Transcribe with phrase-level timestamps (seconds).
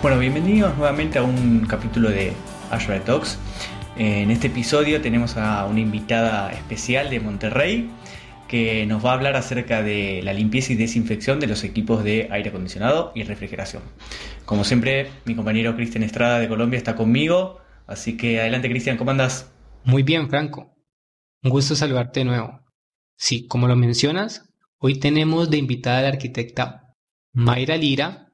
[0.00, 2.32] Bueno, bienvenidos nuevamente a un capítulo de
[2.70, 3.36] Azure Talks.
[3.96, 7.90] En este episodio tenemos a una invitada especial de Monterrey
[8.46, 12.28] que nos va a hablar acerca de la limpieza y desinfección de los equipos de
[12.30, 13.82] aire acondicionado y refrigeración.
[14.44, 17.58] Como siempre, mi compañero Cristian Estrada de Colombia está conmigo,
[17.88, 19.52] así que adelante Cristian, ¿cómo andas?
[19.82, 20.76] Muy bien, Franco.
[21.42, 22.60] Un gusto saludarte de nuevo.
[23.16, 26.94] Sí, como lo mencionas, hoy tenemos de invitada a la arquitecta
[27.32, 28.27] Mayra Lira,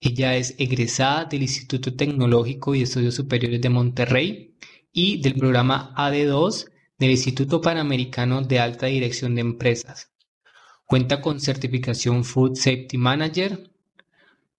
[0.00, 4.54] ella es egresada del Instituto Tecnológico y Estudios Superiores de Monterrey
[4.92, 10.12] y del programa AD2 del Instituto Panamericano de Alta Dirección de Empresas.
[10.84, 13.70] Cuenta con certificación Food Safety Manager.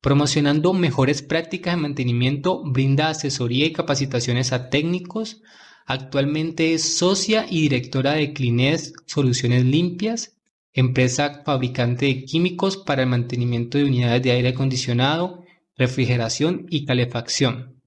[0.01, 5.41] Promocionando mejores prácticas de mantenimiento, brinda asesoría y capacitaciones a técnicos.
[5.85, 10.36] Actualmente es socia y directora de Clines Soluciones Limpias
[10.73, 15.43] empresa fabricante de químicos para el mantenimiento de unidades de aire acondicionado,
[15.75, 17.81] refrigeración y calefacción.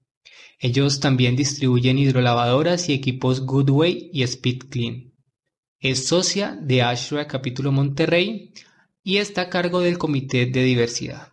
[0.59, 5.13] Ellos también distribuyen hidrolavadoras y equipos Goodway y Speed Clean.
[5.79, 8.53] Es socia de Ashra Capítulo Monterrey
[9.03, 11.29] y está a cargo del Comité de Diversidad.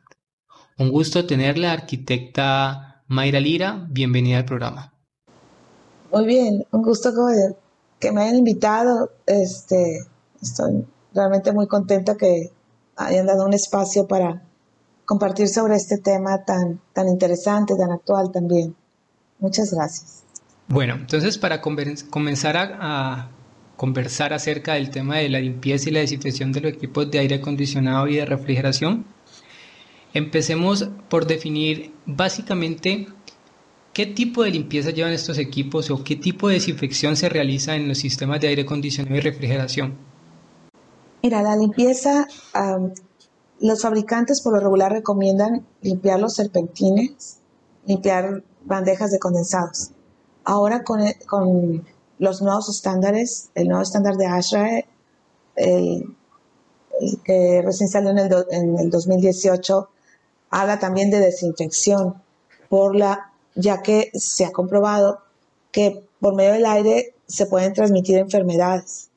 [0.78, 3.86] Un gusto tenerla, arquitecta Mayra Lira.
[3.90, 4.94] Bienvenida al programa.
[6.10, 7.10] Muy bien, un gusto
[7.98, 9.10] que me hayan invitado.
[9.26, 10.06] Este,
[10.40, 12.50] estoy realmente muy contenta que
[12.96, 14.42] hayan dado un espacio para
[15.04, 18.74] compartir sobre este tema tan, tan interesante, tan actual también.
[19.38, 20.24] Muchas gracias.
[20.68, 23.30] Bueno, entonces para comenzar a,
[23.76, 27.36] conversar acerca del tema de la limpieza y la desinfección de los equipos de aire
[27.36, 29.06] acondicionado y de refrigeración,
[30.12, 33.06] empecemos por definir básicamente
[33.92, 37.86] qué tipo de limpieza llevan estos equipos o qué tipo de desinfección se realiza en
[37.86, 40.07] los sistemas de aire acondicionado y refrigeración.
[41.22, 42.28] Mira, la limpieza,
[43.58, 47.38] los fabricantes por lo regular recomiendan limpiar los serpentines,
[47.86, 49.90] limpiar bandejas de condensados.
[50.44, 51.84] Ahora con,
[52.20, 54.86] los nuevos estándares, el nuevo estándar de ASHRAE,
[55.56, 56.16] el,
[57.24, 59.88] que recién salió en el, en el 2018,
[60.50, 62.22] habla también de desinfección,
[62.68, 65.20] por la, ya que se ha comprobado
[65.70, 69.07] que por medio del aire se pueden transmitir enfermedades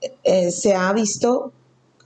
[0.00, 1.52] eh, se ha visto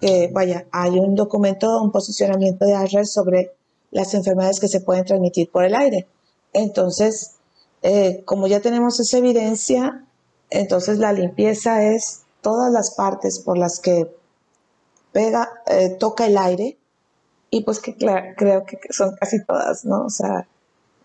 [0.00, 3.52] que, vaya, hay un documento, un posicionamiento de ASHRAE sobre
[3.90, 6.08] las enfermedades que se pueden transmitir por el aire.
[6.52, 7.36] Entonces,
[7.82, 10.04] eh, como ya tenemos esa evidencia,
[10.50, 14.14] entonces la limpieza es todas las partes por las que
[15.12, 16.78] pega, eh, toca el aire,
[17.50, 20.06] y pues que creo que son casi todas, ¿no?
[20.06, 20.48] O sea,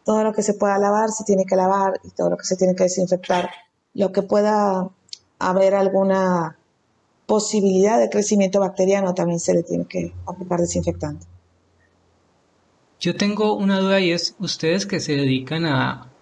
[0.05, 2.55] todo lo que se pueda lavar se tiene que lavar y todo lo que se
[2.55, 3.49] tiene que desinfectar.
[3.93, 4.89] Lo que pueda
[5.39, 6.57] haber alguna
[7.27, 11.27] posibilidad de crecimiento bacteriano también se le tiene que aplicar desinfectante.
[12.99, 16.13] Yo tengo una duda y es, ustedes que se dedican a,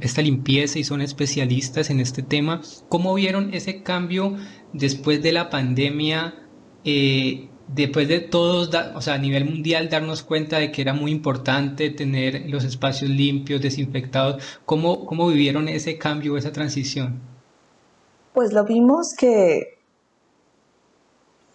[0.00, 4.36] esta limpieza y son especialistas en este tema, ¿cómo vieron ese cambio
[4.74, 6.34] después de la pandemia?
[6.84, 11.12] Eh, después de todos, o sea, a nivel mundial, darnos cuenta de que era muy
[11.12, 17.20] importante tener los espacios limpios, desinfectados, ¿cómo, cómo vivieron ese cambio, esa transición?
[18.34, 19.75] Pues lo vimos que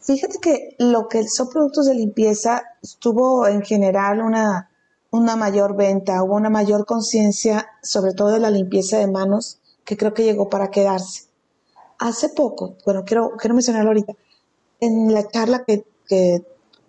[0.02, 2.64] Fíjate que lo que son productos de limpieza
[3.00, 4.72] tuvo en general una,
[5.12, 9.98] una mayor venta, hubo una mayor conciencia, sobre todo de la limpieza de manos, que
[9.98, 11.26] creo que llegó para quedarse.
[12.00, 14.14] Hace poco, bueno, quiero, quiero mencionarlo ahorita,
[14.80, 16.44] en la charla que, que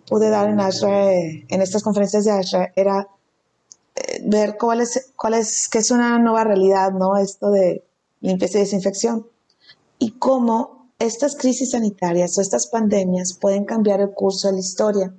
[0.09, 3.07] pude dar en en estas conferencias de Ashra, era
[3.95, 7.15] eh, ver cuál es, cuál es una nueva realidad, ¿no?
[7.17, 7.83] Esto de
[8.21, 9.27] limpieza y desinfección.
[9.99, 15.13] Y cómo estas crisis sanitarias o estas pandemias pueden cambiar el curso de la historia.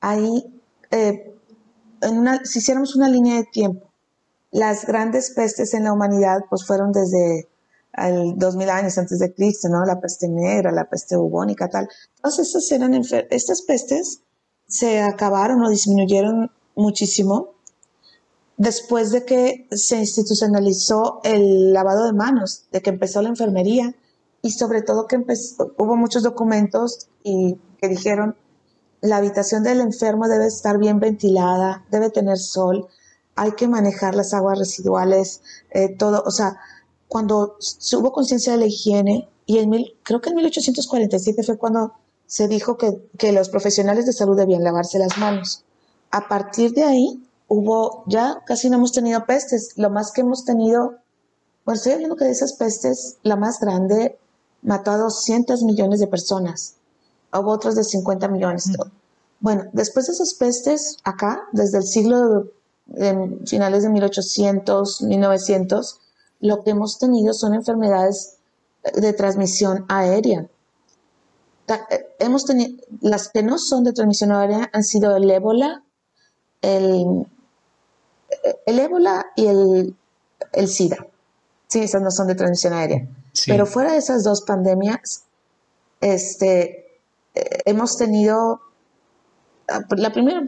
[0.00, 0.60] Ahí,
[0.90, 1.34] eh,
[2.44, 3.90] si hiciéramos una línea de tiempo,
[4.50, 7.48] las grandes pestes en la humanidad pues fueron desde
[7.96, 9.84] el 2000 años antes de Cristo, ¿no?
[9.84, 11.88] La peste negra, la peste bubónica, tal.
[12.20, 12.94] Todas estas eran
[13.30, 14.20] estas pestes
[14.66, 17.50] se acabaron o disminuyeron muchísimo
[18.56, 23.94] después de que se institucionalizó el lavado de manos, de que empezó la enfermería,
[24.44, 25.16] y sobre todo que
[25.78, 28.36] hubo muchos documentos y que dijeron
[29.00, 32.86] la habitación del enfermo debe estar bien ventilada, debe tener sol,
[33.36, 36.58] hay que manejar las aguas residuales, eh, todo, o sea,
[37.08, 37.56] cuando
[37.96, 41.94] hubo conciencia de la higiene y en mil, creo que en 1847 fue cuando
[42.26, 45.64] se dijo que, que los profesionales de salud debían lavarse las manos.
[46.10, 50.44] A partir de ahí hubo, ya casi no hemos tenido pestes, lo más que hemos
[50.44, 50.96] tenido,
[51.64, 54.18] bueno, estoy hablando que de esas pestes, la más grande
[54.64, 56.74] mató a 200 millones de personas.
[57.32, 58.70] Hubo otros de 50 millones.
[59.40, 62.46] Bueno, después de esas pestes, acá, desde el siglo
[62.96, 66.00] en finales de 1800, 1900,
[66.40, 68.36] lo que hemos tenido son enfermedades
[68.94, 70.48] de transmisión aérea.
[71.68, 75.82] Eh, hemos tenido, las que no son de transmisión aérea han sido el ébola,
[76.62, 77.26] el,
[78.66, 79.96] el ébola y el,
[80.52, 81.06] el SIDA.
[81.68, 83.08] Sí, esas no son de transmisión aérea.
[83.46, 85.24] Pero fuera de esas dos pandemias,
[86.00, 87.00] este,
[87.34, 88.60] eh, hemos tenido
[89.68, 90.44] ah, la primera,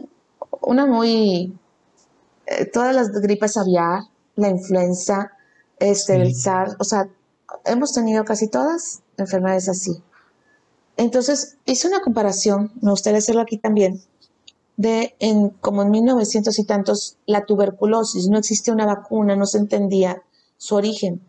[0.61, 1.57] una muy,
[2.45, 4.03] eh, todas las gripes aviar,
[4.35, 5.31] la influenza,
[5.79, 7.09] este, el SARS, o sea,
[7.65, 10.01] hemos tenido casi todas enfermedades así.
[10.95, 14.01] Entonces, hice una comparación, me gustaría hacerlo aquí también,
[14.77, 19.57] de en, como en 1900 y tantos, la tuberculosis, no existía una vacuna, no se
[19.57, 20.21] entendía
[20.57, 21.21] su origen.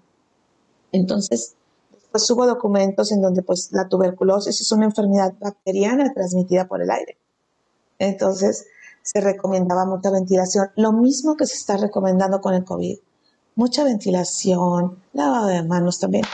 [0.93, 1.55] Entonces,
[1.93, 6.91] después hubo documentos en donde pues la tuberculosis es una enfermedad bacteriana transmitida por el
[6.91, 7.19] aire.
[7.99, 8.67] Entonces,
[9.03, 12.99] se recomendaba mucha ventilación, lo mismo que se está recomendando con el COVID.
[13.57, 16.25] Mucha ventilación, lavado de manos también,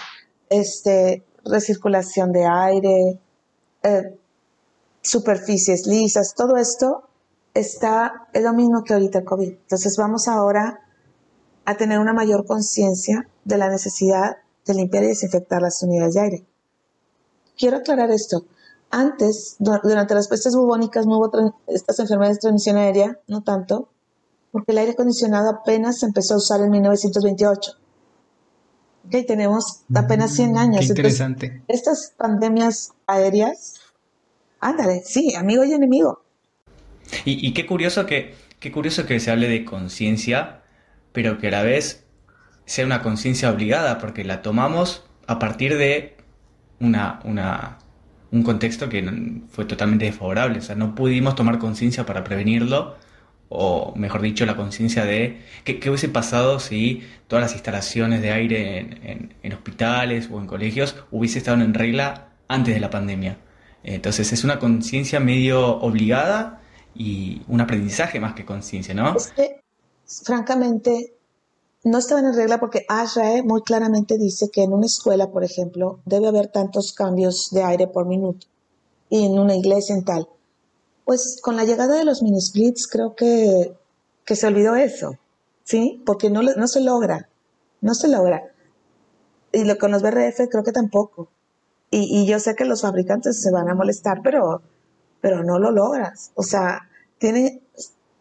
[0.51, 3.21] este, recirculación de aire,
[3.83, 4.19] eh,
[5.03, 7.05] superficies lisas, todo esto
[7.55, 9.49] está, es lo mismo que ahorita el COVID.
[9.49, 10.81] Entonces vamos ahora
[11.65, 16.21] a tener una mayor conciencia de la necesidad de limpiar y desinfectar las unidades de
[16.21, 16.45] aire.
[17.57, 18.45] Quiero aclarar esto.
[18.91, 21.31] Antes, durante las pestes bubónicas no hubo
[21.67, 23.89] estas enfermedades de transmisión aérea, no tanto,
[24.53, 27.73] porque el aire acondicionado apenas se empezó a usar en 1928.
[29.07, 30.81] Ok, tenemos apenas 100 mm, años.
[30.81, 31.63] Qué interesante.
[31.69, 33.75] estas pandemias aéreas,
[34.61, 36.23] ándale, sí, amigo y enemigo.
[37.25, 40.63] Y, qué curioso que, qué curioso que se hable de conciencia,
[41.13, 42.04] pero que a la vez
[42.67, 46.17] sea una conciencia obligada, porque la tomamos a partir de
[46.81, 47.79] una, una,
[48.31, 50.59] un contexto que fue totalmente desfavorable.
[50.59, 52.97] O sea, no pudimos tomar conciencia para prevenirlo,
[53.49, 59.31] o mejor dicho, la conciencia de qué, hubiese pasado si todas las instalaciones de aire
[59.43, 63.39] en, hospitales o en colegios hubiese estado en regla antes de la pandemia.
[63.85, 66.61] Entonces es una conciencia medio obligada
[66.95, 69.15] y un aprendizaje más que conciencia, ¿no?
[69.17, 71.15] Es francamente,
[71.85, 76.01] no estaban en regla porque ASRAE muy claramente dice que en una escuela, por ejemplo,
[76.07, 78.47] debe haber tantos cambios de aire por minuto
[79.11, 80.29] y en una iglesia en tal.
[81.05, 83.77] Pues con la llegada de los mini splits creo que,
[84.25, 85.19] que se olvidó eso,
[85.63, 86.03] ¿sí?
[86.07, 87.29] Porque no, no se logra,
[87.83, 88.51] no se logra.
[89.53, 91.29] Y lo, con los BRF creo que tampoco.
[91.91, 94.63] Y, y yo sé que los fabricantes se van a molestar, pero,
[95.21, 96.33] pero no lo logras.
[96.35, 96.89] O sea,
[97.19, 97.63] tiene,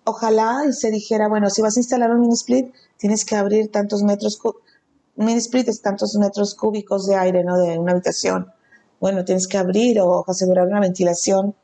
[0.05, 3.71] ojalá y se dijera, bueno, si vas a instalar un mini split, tienes que abrir
[3.71, 4.39] tantos metros,
[5.15, 7.57] mini split es tantos metros cúbicos de aire, ¿no?
[7.57, 8.51] De una habitación.
[9.00, 11.55] Bueno, tienes que abrir o asegurar una ventilación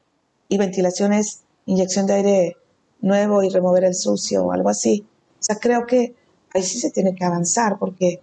[0.48, 2.58] y ventilación es inyección de aire
[3.02, 5.06] nuevo y remover el sucio o algo así.
[5.40, 6.16] O sea, creo que
[6.54, 8.22] ahí sí se tiene que avanzar porque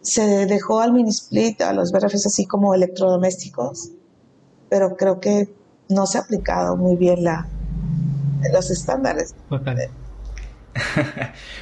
[0.00, 3.90] se dejó al mini split, a los BRFs así como electrodomésticos,
[4.68, 5.52] pero creo que
[5.88, 7.48] no se ha aplicado muy bien la,
[8.52, 9.34] los estándares.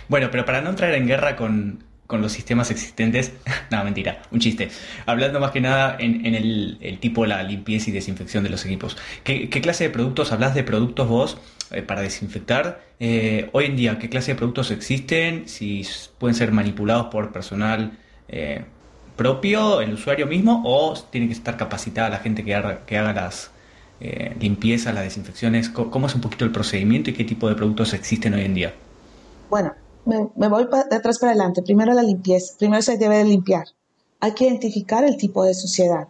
[0.08, 3.32] bueno, pero para no entrar en guerra con, los sistemas existentes,
[3.70, 4.68] no, mentira, un chiste.
[5.06, 8.96] Hablando más que nada en, el, el, tipo la limpieza y desinfección de los equipos.
[9.24, 11.38] ¿Qué, clase de productos, hablas de productos vos
[11.72, 12.82] eh, para desinfectar?
[13.00, 15.48] Eh, hoy en día, ¿qué clase de productos existen?
[15.48, 15.84] Si
[16.18, 18.64] pueden ser manipulados por personal eh,
[19.16, 23.12] propio, el usuario mismo, o tiene que estar capacitada la gente que haga, que haga
[23.12, 23.50] las,
[24.04, 25.70] eh, limpieza, las desinfecciones?
[25.70, 28.74] ¿Cómo es un poquito el procedimiento y qué tipo de productos existen hoy en día?
[29.48, 29.72] Bueno,
[30.04, 31.62] me, voy de atrás para adelante.
[31.62, 32.52] Primero la limpieza.
[32.58, 33.64] Primero se debe de limpiar.
[34.20, 36.08] Hay que identificar el tipo de suciedad.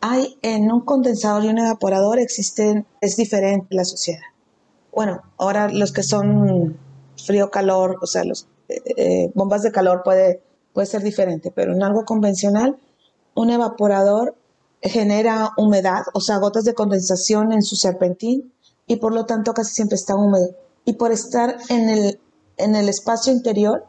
[0.00, 4.26] Hay en un condensador y un evaporador existen, es diferente la suciedad.
[4.92, 6.76] Bueno, ahora los que son
[7.24, 11.82] frío-calor, o sea, los eh, eh, bombas de calor puede, puede ser diferente, pero en
[11.84, 12.76] algo convencional,
[13.34, 14.34] un evaporador
[14.82, 18.52] genera humedad, o sea, gotas de condensación en su serpentín
[18.86, 20.54] y por lo tanto casi siempre está húmedo.
[20.84, 22.20] Y por estar en el,
[22.56, 23.84] en el espacio interior,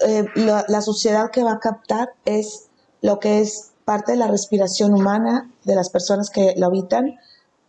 [0.00, 2.68] eh, la, suciedad que va a captar es
[3.00, 7.16] lo que es parte de la respiración humana de las personas que lo habitan,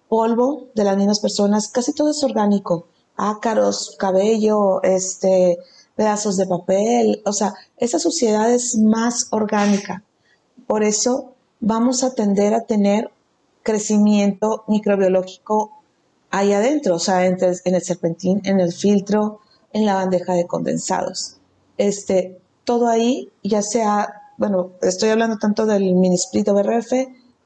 [0.08, 5.60] polvo de las mismas personas, casi todo es orgánico, ácaros, cabello, este,
[5.96, 10.03] pedazos de papel, o sea, esa suciedad es más orgánica.
[10.65, 13.12] Por eso vamos a tender a tener
[13.63, 15.72] crecimiento microbiológico
[16.32, 19.39] ahí adentro, o sea, en el serpentín, en el filtro,
[19.74, 21.38] en la bandeja de condensados.
[21.78, 26.94] Este, todo ahí, ya sea, bueno, estoy hablando tanto del mini split BRF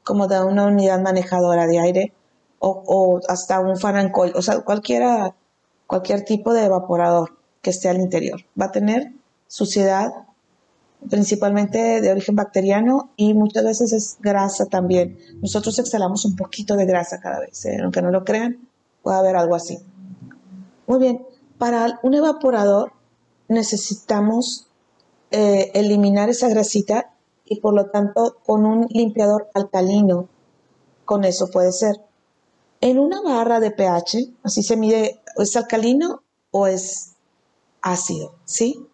[0.03, 2.13] como de una unidad manejadora de aire
[2.59, 5.35] o, hasta un fan o sea, cualquiera,
[5.87, 7.37] cualquier tipo de evaporador.
[7.61, 8.41] que esté al interior.
[8.59, 9.13] Va a tener
[9.47, 10.11] suciedad
[11.09, 15.17] principalmente de origen bacteriano y muchas veces es grasa también.
[15.41, 17.77] Nosotros exhalamos un poquito de grasa cada vez, ¿eh?
[17.81, 18.67] aunque no lo crean,
[19.01, 19.77] puede haber algo así.
[20.87, 21.25] Muy bien,
[21.57, 22.93] para un evaporador
[23.47, 24.67] necesitamos
[25.31, 27.13] eh, eliminar esa grasita
[27.45, 30.27] y por lo tanto con un limpiador alcalino,
[31.05, 32.01] con eso puede ser.
[32.81, 37.13] En una barra de pH, así se mide, ¿es alcalino o es
[37.81, 38.35] ácido?
[38.45, 38.87] ¿Sí?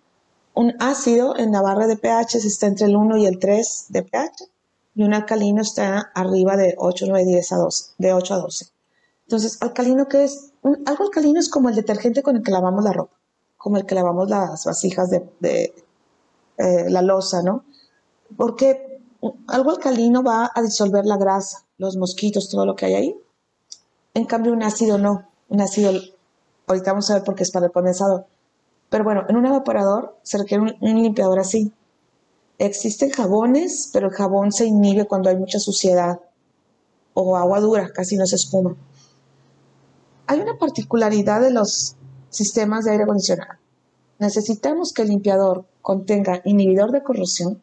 [0.53, 4.03] Un ácido en la barra de pH está entre el 1 y el 3 de
[4.03, 4.49] pH
[4.95, 8.65] y un alcalino está arriba de 8, 9, 10 a 12, de 8 a 12.
[9.27, 10.51] Entonces, alcalino, ¿qué es?
[10.85, 13.15] algo alcalino es como el detergente con el que lavamos la ropa,
[13.57, 15.73] como el que lavamos las vasijas de,
[16.57, 17.63] eh, la losa, ¿no?
[18.35, 19.01] Porque
[19.47, 23.15] algo alcalino va a disolver la grasa, los mosquitos, todo lo que hay ahí.
[24.13, 25.29] En cambio, un ácido no.
[25.47, 25.91] Un ácido,
[26.67, 28.25] ahorita vamos a ver por qué es para el condensador.
[28.89, 31.71] Pero bueno, en un evaporador se requiere un, limpiador así.
[32.57, 36.19] Existen jabones, pero el jabón se inhibe cuando hay mucha suciedad
[37.13, 38.75] o agua dura, casi no se espuma.
[40.27, 41.95] Hay una particularidad de los
[42.29, 43.53] sistemas de aire acondicionado.
[44.19, 47.61] Necesitamos que el limpiador contenga inhibidor de corrosión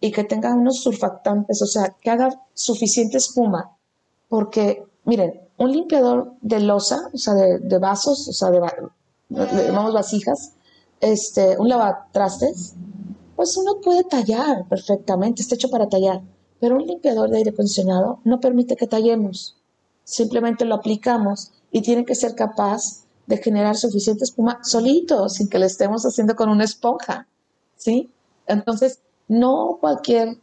[0.00, 3.76] y que tenga unos surfactantes, o sea, que haga suficiente espuma,
[4.28, 8.60] porque, miren, un limpiador de losa, o sea, de, vasos, o sea, de,
[9.30, 10.52] vasijas,
[11.04, 12.74] este, un lavatrastes,
[13.36, 16.22] pues uno puede tallar perfectamente, está hecho para tallar,
[16.60, 19.56] pero un limpiador de aire acondicionado no permite que tallemos,
[20.04, 25.58] simplemente lo aplicamos y tiene que ser capaz de generar suficiente espuma solito, sin que
[25.58, 27.26] le estemos haciendo con una esponja,
[27.76, 28.10] ¿sí?
[28.46, 30.38] Entonces, no cualquier,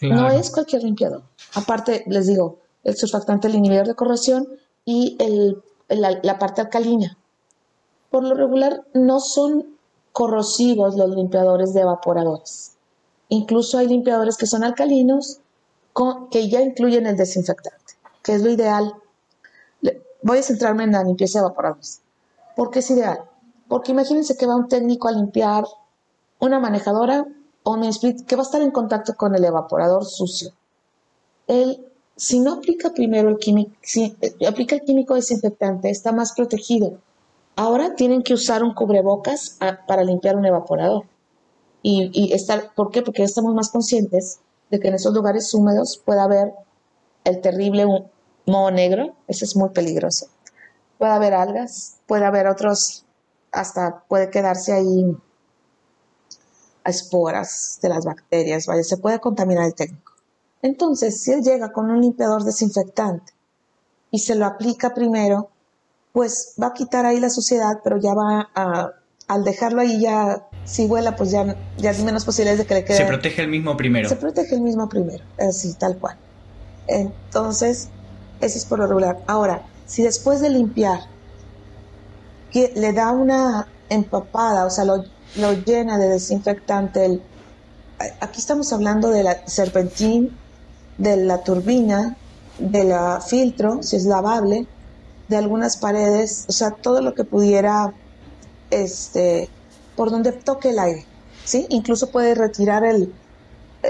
[0.00, 1.22] no es cualquier limpiador.
[1.54, 4.48] Aparte, les digo, el surfactante, el inhibidor de corrosión
[4.84, 7.16] y el, la, parte alcalina.
[8.10, 9.76] Por lo regular, no son
[10.12, 12.72] corrosivos los limpiadores de evaporadores.
[13.28, 15.38] Incluso hay limpiadores que son alcalinos
[16.30, 18.94] que ya incluyen el desinfectante, que es lo ideal
[20.22, 22.00] voy a centrarme en la limpieza de evaporadores.
[22.56, 23.20] ¿Por qué es ideal?
[23.68, 25.64] Porque imagínense que va un técnico a limpiar
[26.38, 27.26] una manejadora
[27.62, 30.52] o un split que va a estar en contacto con el evaporador sucio.
[31.46, 31.86] Él,
[32.16, 36.98] si no aplica primero el químico, si eh, aplica el químico desinfectante, está más protegido.
[37.56, 41.04] Ahora tienen que usar un cubrebocas para limpiar un evaporador.
[41.82, 43.02] Y, y estar, ¿Por qué?
[43.02, 44.40] Porque estamos más conscientes
[44.70, 46.52] de que en esos lugares húmedos puede haber
[47.24, 47.86] el terrible
[48.46, 50.26] moho negro, ese es muy peligroso.
[50.98, 53.04] Puede haber algas, puede haber otros,
[53.52, 55.16] hasta puede quedarse ahí
[56.84, 60.12] esporas de las bacterias, vaya, se puede contaminar el técnico.
[60.62, 63.32] Entonces, si él llega con un limpiador desinfectante
[64.10, 65.50] y se lo aplica primero,
[66.12, 68.92] pues va a quitar ahí la suciedad, pero ya va a,
[69.28, 72.84] al dejarlo ahí ya, si vuela, pues ya, ya es menos posibilidades de que le
[72.84, 72.96] quede.
[72.96, 74.08] Se protege el mismo primero.
[74.08, 76.16] Se protege el mismo primero, así, tal cual.
[76.88, 77.88] Entonces,
[78.40, 79.18] ese es por lo regular.
[79.26, 81.00] Ahora, si después de limpiar
[82.52, 85.04] le da una empapada, o sea, lo,
[85.64, 87.22] llena de desinfectante, el,
[88.20, 90.36] aquí estamos hablando de la serpentín,
[90.98, 92.16] de la turbina,
[92.58, 94.66] de la filtro, si es lavable,
[95.30, 97.94] de algunas paredes, o sea, todo lo que pudiera,
[98.70, 99.48] este,
[99.96, 101.06] por donde toque el aire,
[101.44, 101.66] ¿sí?
[101.70, 103.14] Incluso puede retirar el,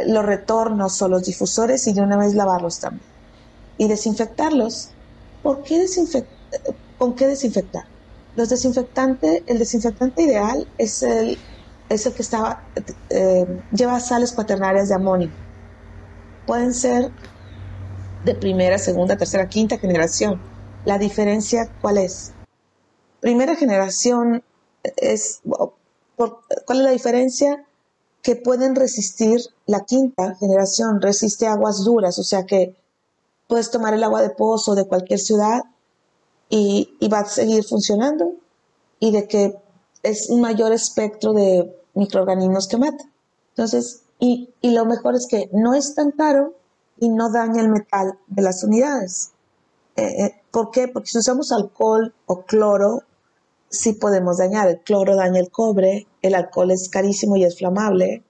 [0.06, 3.11] los retornos o los difusores y de una vez lavarlos también
[3.80, 4.90] y desinfectarlos.
[5.42, 5.87] ¿Por qué
[6.99, 7.85] ¿Con qué desinfectar?
[8.37, 11.38] Los desinfectantes, el desinfectante ideal es el,
[11.88, 12.62] es el que estaba,
[13.09, 15.30] eh, lleva sales cuaternarias de amonio.
[16.44, 17.11] Pueden ser
[18.23, 20.38] de primera, segunda, tercera, quinta generación.
[20.85, 22.33] La diferencia, ¿cuál es?
[23.21, 24.43] Primera generación
[24.97, 25.41] es,
[26.17, 27.67] ¿cuál es la diferencia?
[28.23, 32.77] Que pueden resistir, la quinta generación resiste aguas duras, o sea que
[33.47, 35.63] puedes tomar el agua de pozo de cualquier ciudad
[36.49, 38.33] y, va a seguir funcionando
[38.99, 39.57] y de que
[40.03, 43.05] es un mayor espectro de microorganismos que mata.
[43.51, 46.55] Entonces, y, lo mejor es que no es tan caro
[46.99, 49.33] y no daña el metal de las unidades.
[50.00, 50.88] Eh, eh, ¿Por qué?
[50.88, 53.02] Porque si usamos alcohol o cloro,
[53.69, 54.69] sí podemos dañar.
[54.69, 58.25] El cloro daña el cobre, el alcohol es carísimo y es flamable,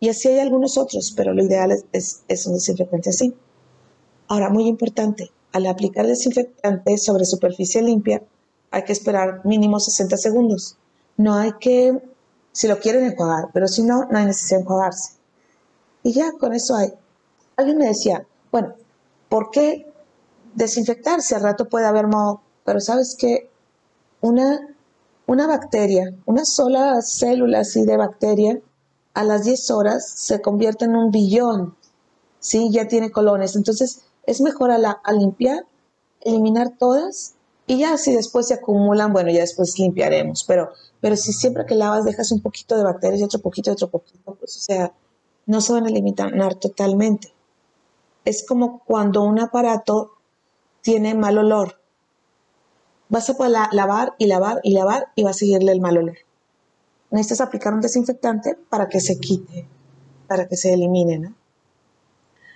[0.00, 3.34] y así hay algunos otros, pero lo ideal es, es, es un desinfectante así.
[4.28, 8.22] Ahora, muy importante, al aplicar desinfectante sobre superficie limpia,
[8.70, 10.76] hay que esperar mínimo 60 segundos.
[11.16, 12.02] No hay que,
[12.52, 15.14] si lo quieren enjuagar, pero si no, no hay necesidad de enjuagarse.
[16.02, 16.92] Y ya con eso hay.
[17.56, 18.74] Alguien me decía, bueno,
[19.30, 19.86] ¿por qué
[20.54, 21.34] desinfectarse?
[21.34, 23.50] Al rato puede haber moho, pero sabes que
[24.20, 24.74] una
[25.26, 28.60] una bacteria, una sola célula así de bacteria,
[29.14, 31.76] a las 10 horas se convierte en un billón,
[32.40, 32.68] ¿sí?
[32.70, 33.56] Ya tiene colones.
[33.56, 35.66] Entonces, es mejor a, a limpiar,
[36.20, 37.34] eliminar todas
[37.66, 40.44] y ya si después se acumulan, bueno, ya después limpiaremos.
[40.44, 40.70] Pero,
[41.00, 44.34] pero si siempre que lavas dejas un poquito de bacterias y otro poquito, otro poquito,
[44.34, 44.92] pues o sea,
[45.46, 47.32] no se van a eliminar totalmente.
[48.24, 50.13] Es como cuando un aparato
[50.84, 51.80] tiene mal olor.
[53.08, 56.18] Vas a poder lavar y lavar y lavar y va a seguirle el mal olor.
[57.10, 59.66] Necesitas aplicar un desinfectante para que se quite,
[60.28, 61.34] para que se elimine, ¿no?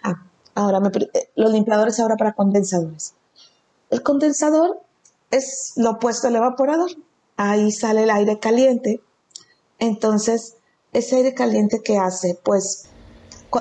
[0.02, 0.78] Ah, ahora,
[1.14, 3.14] eh, los limpiadores ahora para condensadores.
[3.88, 4.82] El condensador
[5.30, 6.90] es lo opuesto al evaporador.
[7.38, 9.00] Ahí sale el aire caliente.
[9.78, 10.56] Entonces,
[10.92, 12.88] ese aire caliente que hace, pues,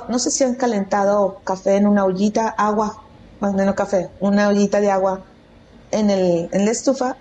[0.10, 3.07] no sé si han calentado café en una ollita, agua,
[3.40, 5.24] más no café, una ollita de agua
[5.92, 7.18] en, el, en la estufa.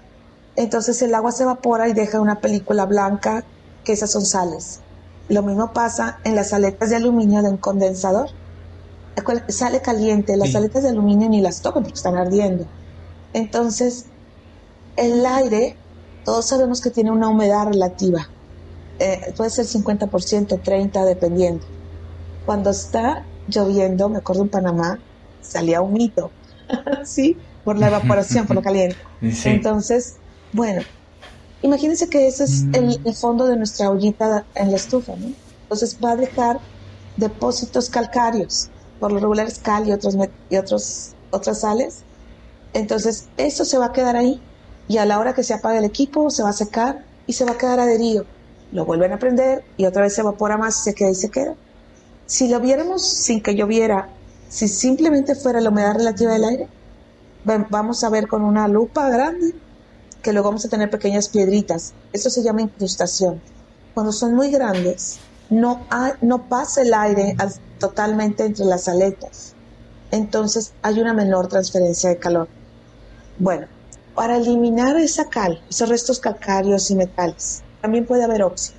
[0.56, 3.44] Entonces el agua se evapora y deja una película blanca,
[3.84, 4.80] que esas son sales.
[5.28, 8.30] Lo mismo pasa en las aletas de aluminio de un condensador.
[9.48, 12.66] Sale caliente, las aletas de aluminio ni las tocan porque están ardiendo.
[13.32, 14.06] Entonces,
[14.96, 15.76] el aire,
[16.24, 18.28] todos sabemos que tiene una humedad relativa.
[18.98, 20.08] Eh, puede ser 50%,
[20.62, 21.64] 30%, dependiendo.
[22.44, 24.98] Cuando está lloviendo, me acuerdo en Panamá,
[25.46, 26.30] salía un mito,
[27.04, 27.36] ¿sí?
[27.64, 28.96] Por la evaporación, por lo caliente.
[29.44, 30.16] Entonces,
[30.52, 30.82] bueno,
[31.62, 33.06] imagínense que ese es el, mm.
[33.06, 35.32] el, fondo de nuestra ollita en la estufa, ¿no?
[35.62, 36.60] Entonces va a dejar
[37.16, 38.68] depósitos calcáreos,
[39.00, 40.16] por lo regular es cal y, otros,
[40.48, 42.02] y otros, otras sales.
[42.72, 44.40] Entonces, eso se va a quedar ahí
[44.88, 47.44] y a la hora que se apague el equipo se va a secar y se
[47.44, 48.24] va a quedar adherido.
[48.72, 51.30] Lo vuelven a prender y otra vez se evapora más y se queda y se
[51.30, 51.54] queda.
[52.26, 54.08] Si lo viéramos sin que lloviera,
[54.48, 56.68] si simplemente fuera la humedad relativa del aire,
[57.70, 59.54] vamos a ver con una lupa grande
[60.22, 61.94] que luego vamos a tener pequeñas piedritas.
[62.12, 63.40] Eso se llama incrustación.
[63.94, 65.18] Cuando son muy grandes,
[65.50, 65.86] no,
[66.20, 67.36] no pasa el aire
[67.78, 69.54] totalmente entre las aletas.
[70.10, 72.48] Entonces hay una menor transferencia de calor.
[73.38, 73.66] Bueno,
[74.14, 78.78] para eliminar esa cal, esos restos calcáreos y metales, también puede haber óxido.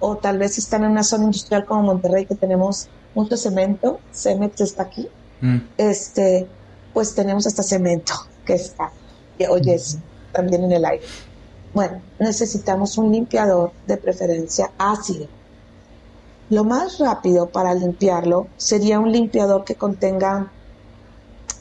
[0.00, 4.60] O tal vez están en una zona industrial como Monterrey que tenemos mucho cemento, Cemex
[4.60, 5.08] está aquí,
[5.40, 5.58] mm.
[5.76, 6.46] este,
[6.92, 8.90] pues tenemos hasta cemento que está,
[9.48, 9.98] o yeso,
[10.32, 11.04] también en el aire.
[11.74, 15.26] Bueno, necesitamos un limpiador de preferencia ácido.
[16.50, 20.50] Lo más rápido para limpiarlo sería un limpiador que contenga,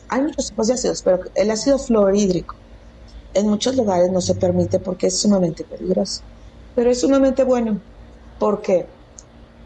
[0.08, 2.56] hay muchos tipos de ácidos, pero el ácido fluorhídrico
[3.34, 6.22] en muchos lugares no se permite porque es sumamente peligroso.
[6.76, 7.80] Pero es sumamente bueno.
[8.40, 8.88] ¿Por qué?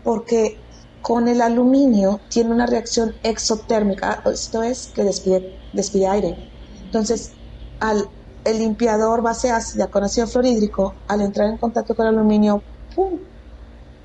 [0.04, 0.58] Porque
[1.02, 6.38] con el aluminio tiene una reacción exotérmica, esto es que despide, despide aire.
[6.84, 7.32] Entonces,
[7.80, 8.10] al
[8.44, 12.64] el limpiador base ácida con ácido fluorhídrico, al entrar en contacto con el aluminio,
[12.96, 13.20] ¡pum!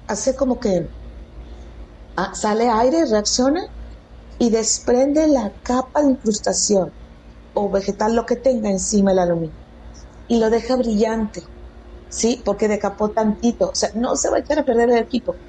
[0.07, 0.89] hace como que
[2.17, 3.61] ah, sale aire, reacciona
[4.39, 6.93] y desprende la capa de incrustación
[7.55, 9.57] o vegetal, lo que tenga encima el aluminio.
[10.29, 11.43] Y lo deja brillante,
[12.09, 12.43] ¿sí?
[12.45, 13.71] Porque decapó tantito.
[13.71, 15.41] O sea, no se va a echar a perder el equipo.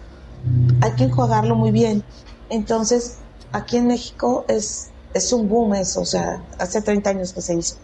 [0.81, 2.03] Hay que enjuagarlo muy bien.
[2.49, 3.17] Entonces,
[3.51, 6.01] aquí en México es, es un boom eso.
[6.01, 7.77] O sea, hace 30 años que se hizo.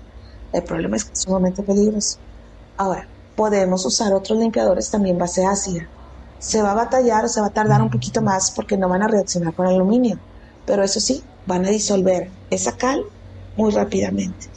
[0.51, 2.17] El problema es que es sumamente peligroso.
[2.77, 5.89] Ahora, podemos usar otros limpiadores también base ácida.
[6.39, 9.01] Se va a batallar o se va a tardar un poquito más porque no van
[9.01, 10.19] a reaccionar con aluminio.
[10.65, 13.03] Pero eso sí, van a disolver esa cal
[13.55, 14.47] muy rápidamente.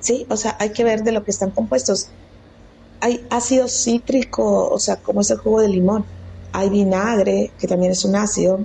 [0.00, 0.26] ¿Sí?
[0.28, 2.10] O sea, hay que ver de lo que están compuestos.
[3.00, 6.04] Hay ácido cítrico, o sea, como es el jugo de limón.
[6.52, 8.60] Hay vinagre, que también es un ácido.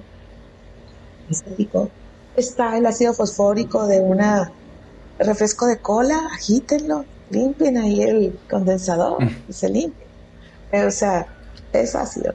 [2.35, 4.51] Está el ácido fosfórico de una
[5.19, 9.35] refresco de cola, agítenlo, limpien ahí el condensador mm.
[9.49, 10.05] y se limpia.
[10.85, 11.27] o sea,
[11.73, 12.33] es ácido.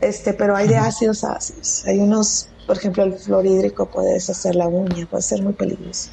[0.00, 1.84] Este, pero hay de ácidos ácidos.
[1.86, 6.10] Hay unos, por ejemplo, el fluorhídrico puede deshacer la uña, puede ser muy peligroso.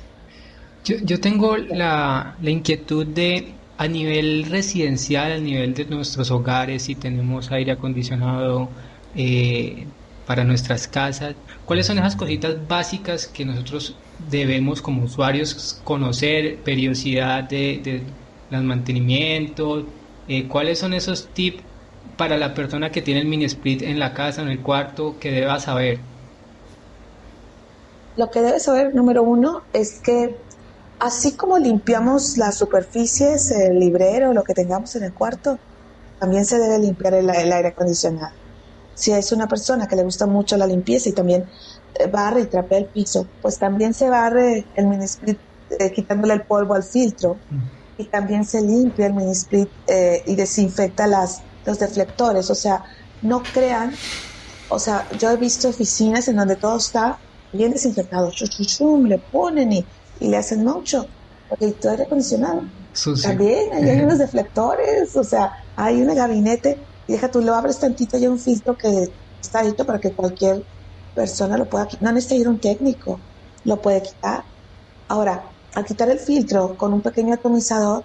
[0.83, 7.49] Yo, tengo la, inquietud de a nivel residencial, a nivel de nuestros hogares, si tenemos
[7.49, 8.67] aire acondicionado
[9.15, 9.85] eh,
[10.27, 13.95] para nuestras casas, ¿cuáles son esas cositas básicas que nosotros
[14.29, 18.03] debemos como usuarios conocer, periodicidad de,
[18.51, 19.85] los mantenimientos,
[20.27, 21.63] eh, cuáles son esos tips
[22.17, 25.31] para la persona que tiene el mini split en la casa, en el cuarto, que
[25.31, 25.99] deba saber?
[28.17, 30.35] Lo que debe saber, número uno, es que
[30.99, 35.57] Así como limpiamos las superficies, el librero, lo que tengamos en el cuarto,
[36.19, 38.33] también se debe limpiar el, aire acondicionado.
[38.95, 41.45] Si es una persona que le gusta mucho la limpieza y también
[41.95, 45.39] eh, barre y trapea el piso, pues también se barre el mini split
[45.79, 47.37] eh, quitándole el polvo al filtro
[47.97, 52.49] y también se limpia el mini split eh, y desinfecta las, los deflectores.
[52.49, 52.83] O sea,
[53.21, 53.93] no crean,
[54.67, 57.19] o sea, yo he visto oficinas en donde todo está
[57.53, 59.85] bien desinfectado, chum, le ponen y,
[60.19, 61.05] y, le hacen mucho,
[61.47, 62.63] porque todo aire acondicionado.
[63.21, 66.77] También hay unos deflectores, o sea, hay un gabinete
[67.07, 69.09] y deja tú lo abres tantito hay un filtro que
[69.41, 70.63] está hecho para que cualquier
[71.15, 72.03] persona lo pueda quitar.
[72.03, 73.19] No necesita ir un técnico,
[73.63, 74.43] lo puede quitar.
[75.07, 78.03] Ahora, al quitar el filtro con un pequeño atomizador,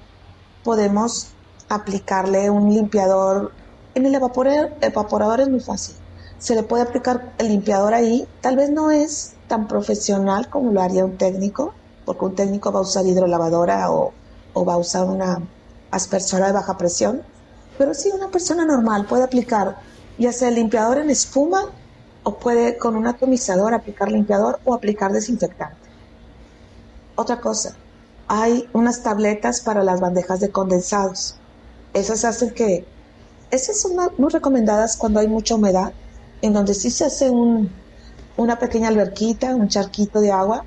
[0.62, 1.28] podemos
[1.68, 3.52] aplicarle un limpiador.
[3.94, 5.96] En el evaporador, evaporador es muy fácil.
[6.38, 8.26] Se le puede aplicar el limpiador ahí.
[8.40, 11.74] Tal vez no es tan profesional como lo haría un técnico,
[12.04, 14.12] porque un técnico va a usar hidrolavadora o,
[14.56, 15.42] va a usar una
[15.90, 17.22] aspersora de baja presión.
[17.78, 19.76] Pero sí, una persona normal puede aplicar
[20.18, 21.66] ya sea el limpiador en espuma
[22.22, 25.76] o puede con un atomizador aplicar limpiador o aplicar desinfectante.
[27.16, 27.76] Otra cosa,
[28.28, 31.36] hay unas tabletas para las bandejas de condensados.
[31.92, 32.84] Esas hacen que,
[33.50, 35.92] esas son muy recomendadas cuando hay mucha humedad,
[36.42, 37.70] en donde sí se hace un,
[38.36, 40.64] una pequeña alberquita, un charquito de agua,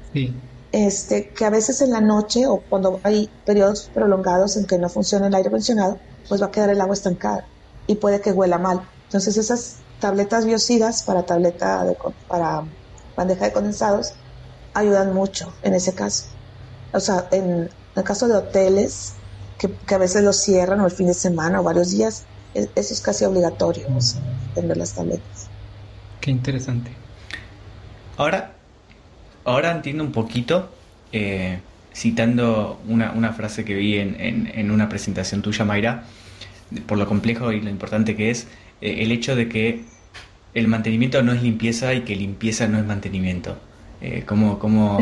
[0.71, 4.89] este, que a veces en la noche o cuando hay periodos prolongados en que no
[4.89, 7.45] funciona el aire acondicionado, pues va a quedar el agua estancada
[7.88, 8.82] y puede que huela mal.
[9.06, 12.63] Entonces esas tabletas biocidas para tableta de, para
[13.15, 14.13] bandeja de condensados
[14.73, 16.25] ayudan mucho en ese caso
[16.93, 19.13] o sea, en el caso de hoteles,
[19.58, 22.93] que, a veces los cierran o el fin de semana o varios días, e, eso
[22.93, 23.88] es casi obligatorio,
[24.53, 25.47] tener las tabletas.
[26.21, 26.91] Qué interesante.
[28.17, 28.56] Ahora,
[29.47, 30.69] ahora entiendo un poquito,
[31.12, 31.60] eh,
[31.95, 36.03] citando una, frase que vi en, una presentación tuya, Mayra,
[36.86, 38.47] por lo complejo y lo importante que es,
[38.81, 39.83] eh, el hecho de que
[40.53, 43.57] el mantenimiento no es limpieza y que limpieza no es mantenimiento.
[44.01, 44.99] Eh, como, como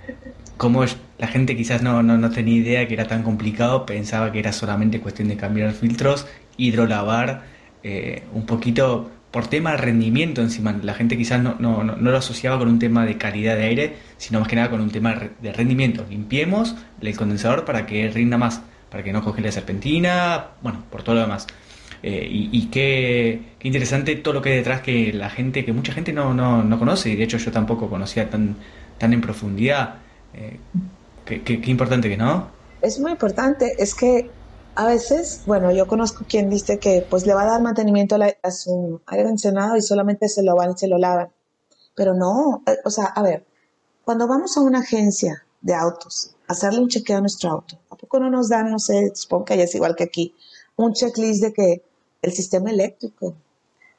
[0.56, 0.84] como
[1.18, 5.00] la gente quizás no, no, tenía idea que era tan complicado, pensaba que era solamente
[5.00, 6.26] cuestión de cambiar filtros,
[6.56, 7.42] hidrolavar,
[7.82, 10.78] eh, un poquito por tema de rendimiento encima.
[10.82, 13.96] La gente quizás no, no, no, lo asociaba con un tema de calidad de aire,
[14.18, 16.06] sino más que nada con un tema de rendimiento.
[16.08, 21.02] Limpiemos el condensador para que rinda más, para que no congele la serpentina, bueno, por
[21.02, 21.48] todo lo demás.
[22.04, 25.92] Eh, y, qué, qué, interesante todo lo que hay detrás que la gente, que mucha
[25.92, 28.56] gente no, no, no conoce, y de hecho yo tampoco conocía tan,
[28.98, 29.94] tan en profundidad
[30.34, 30.58] eh,
[31.24, 32.48] qué, importante que no.
[32.80, 34.28] Es muy importante, es que
[34.74, 38.50] a veces, bueno, yo conozco quien dice que pues le va a dar mantenimiento a,
[38.50, 41.30] su aire acondicionado y solamente se lo van y se lo lavan.
[41.94, 43.44] Pero no, eh, o sea, a ver,
[44.04, 47.96] cuando vamos a una agencia de autos, a hacerle un chequeo a nuestro auto, ¿a
[47.96, 50.34] poco no nos dan, no sé, supongo que es igual que aquí,
[50.76, 51.84] un checklist de que
[52.22, 53.34] el sistema eléctrico,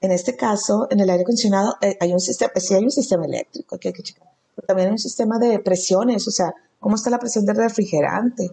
[0.01, 3.25] en este caso, en el aire acondicionado, eh, hay un sistema, sí hay un sistema
[3.25, 4.33] eléctrico que hay que checar
[4.67, 8.51] también hay un sistema de presiones, o sea, cómo está la presión del refrigerante,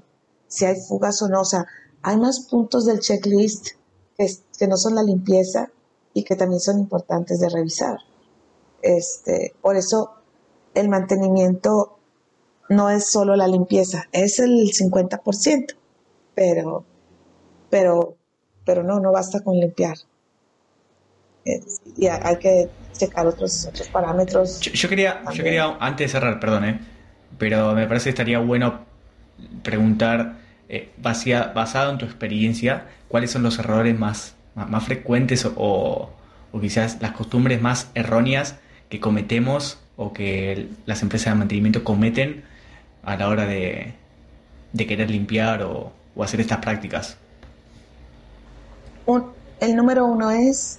[0.49, 1.67] si hay fugas o no, o sea,
[2.03, 3.69] hay más puntos del checklist
[4.17, 4.27] que,
[4.59, 5.71] que no son la limpieza
[6.15, 7.99] y que también son importantes de revisar.
[8.83, 10.15] Este, por eso
[10.75, 11.99] el mantenimiento
[12.69, 15.75] no es solo la limpieza, es el 50%,
[16.35, 16.85] pero,
[17.69, 18.17] pero,
[18.65, 19.97] pero no, no basta con limpiar.
[21.45, 24.61] y hay que checar otros, otros parámetros.
[24.61, 26.81] Yo, quería, yo quería, antes de cerrar, perdón, ¿eh?
[27.39, 28.85] pero me parece que estaría bueno
[29.63, 30.39] preguntar,
[30.71, 36.11] eh, basado en tu experiencia, cuáles son los errores más, más, frecuentes o,
[36.53, 38.57] o, quizás las costumbres más erróneas
[38.89, 42.45] que cometemos o que las empresas de mantenimiento cometen
[43.03, 43.95] a la hora de,
[44.73, 47.17] de querer limpiar o, o, hacer estas prácticas.
[49.61, 50.79] el número uno es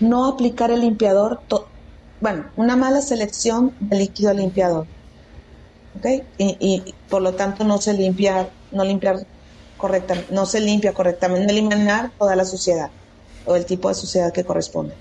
[0.00, 1.40] no aplicar el limpiador,
[2.20, 4.86] bueno, una mala selección de líquido limpiador.
[5.98, 6.24] ¿Ok?
[6.38, 9.26] Y, por lo tanto no se limpia, no limpiar
[9.76, 12.90] correctamente, no se limpia correctamente, no eliminar toda la suciedad
[13.44, 14.94] o el tipo de suciedad que corresponde.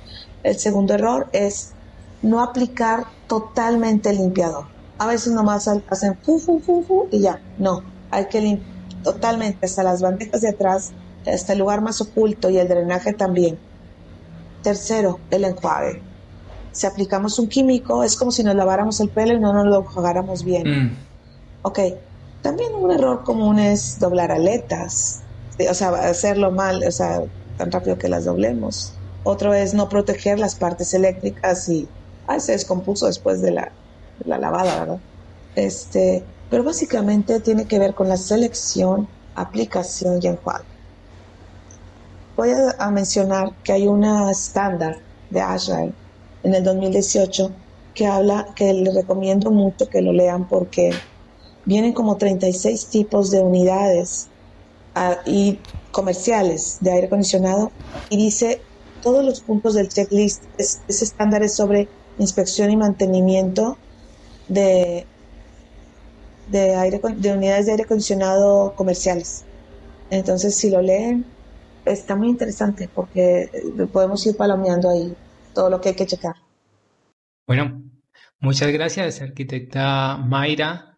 [0.44, 1.74] El segundo error es
[2.22, 4.66] no aplicar totalmente el limpiador.
[4.98, 7.42] A veces nomás hacen fu, fu, fu, fu y ya.
[7.58, 8.72] No, hay que limpiar
[9.04, 10.92] totalmente hasta las bandejas de atrás,
[11.26, 13.60] hasta el lugar más oculto y el drenaje también
[14.62, 16.04] Tercero, el enjuague.
[16.72, 19.80] Si aplicamos un químico, es como si nos laváramos el pelo y no nos lo
[19.80, 20.64] enjuagáramos bien.
[20.68, 20.98] Mm.
[21.64, 21.80] Ok.
[22.42, 25.22] También un error común es doblar aletas.
[25.70, 27.24] O sea, hacerlo mal, o sea,
[27.58, 28.94] tan rápido que las doblemos.
[29.24, 31.88] Otro es no proteger las partes eléctricas y
[32.28, 33.72] ay, se descompuso después de la,
[34.26, 35.00] lavada, ¿verdad?
[35.56, 40.72] Este, pero básicamente tiene que ver con la selección, aplicación y enjuague
[42.42, 42.50] voy
[42.80, 44.98] a, mencionar que hay una estándar
[45.30, 45.94] de Azure
[46.42, 47.52] en el 2018
[47.94, 50.92] que habla, que les recomiendo mucho que lo lean porque
[51.66, 54.28] vienen como 36 tipos de unidades
[54.96, 55.60] ah, y
[55.92, 57.72] comerciales de aire acondicionado
[58.10, 58.62] y dice
[59.02, 63.78] todos los puntos del checklist, es, es estándares sobre inspección y mantenimiento
[64.48, 65.06] de,
[66.50, 69.44] de, aire, de unidades de aire acondicionado comerciales.
[70.10, 71.26] Entonces, si lo leen,
[71.86, 73.50] está muy interesante porque
[73.92, 75.16] podemos ir palomeando ahí
[75.54, 76.36] todo lo que hay que checar.
[77.48, 77.82] Bueno,
[78.40, 80.91] muchas gracias, arquitecta Mayra.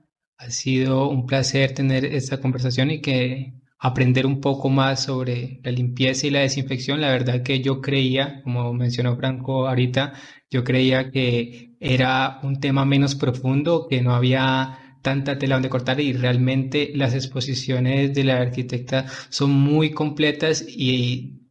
[0.45, 5.71] Ha sido un placer tener esta conversación y que aprender un poco más sobre la
[5.71, 6.99] limpieza y la desinfección.
[7.01, 10.13] La verdad que yo creía, como mencionó Franco ahorita,
[10.49, 15.99] yo creía que era un tema menos profundo, que no había tanta tela donde cortar
[15.99, 21.49] y realmente las exposiciones de la arquitecta son muy completas y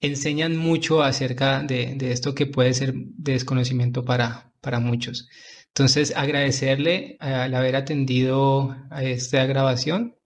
[0.00, 5.28] enseñan mucho acerca de, esto que puede ser desconocimiento para, para muchos.
[5.74, 10.16] Entonces, agradecerle al haber atendido a esta grabación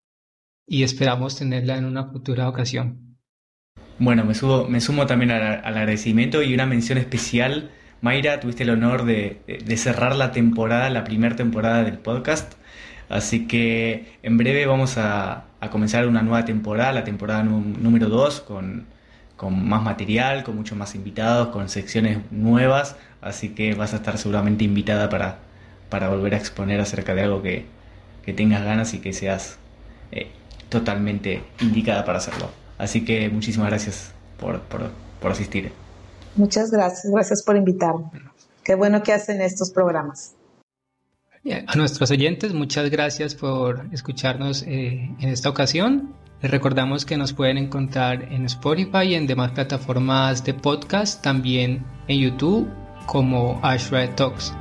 [0.67, 3.19] y esperamos tenerla en una futura ocasión.
[3.99, 7.71] Bueno, me, subo, me sumo también al, agradecimiento y una mención especial.
[8.01, 9.41] Mayra, tuviste el honor de,
[9.77, 12.55] cerrar la temporada, la primera temporada del podcast.
[13.09, 18.87] Así que en breve vamos a, comenzar una nueva temporada, la temporada número 2, con,
[19.45, 22.97] con más material, con muchos más invitados, con secciones nuevas.
[23.21, 25.37] Así que vas a estar seguramente invitada para,
[25.91, 27.67] para volver a exponer acerca de algo que,
[28.25, 29.59] que tengas ganas y que seas
[30.13, 30.29] eh,
[30.71, 32.49] totalmente indicada para hacerlo.
[32.79, 34.63] Así que muchísimas gracias por,
[35.31, 35.73] asistir.
[36.37, 38.07] Muchas gracias, gracias por invitarme.
[38.65, 40.37] Qué bueno que hacen estos programas.
[41.67, 46.15] A nuestros oyentes, muchas gracias por escucharnos eh, en esta ocasión.
[46.41, 51.85] Les recordamos que nos pueden encontrar en Spotify y en demás plataformas de podcast, también
[52.09, 52.67] en YouTube
[53.07, 54.55] como Ashray Talks.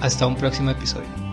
[0.00, 1.27] Hasta un próximo episodio.